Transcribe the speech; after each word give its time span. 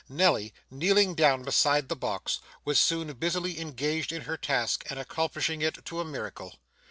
Nelly, 0.09 0.51
kneeling 0.71 1.13
down 1.13 1.43
beside 1.43 1.87
the 1.87 1.95
box, 1.95 2.39
was 2.65 2.79
soon 2.79 3.13
busily 3.13 3.59
engaged 3.59 4.11
in 4.11 4.23
her 4.23 4.35
task, 4.35 4.83
and 4.89 4.97
accomplishing 4.99 5.61
it 5.61 5.85
to 5.85 5.99
a 5.99 6.03
miracle. 6.03 6.55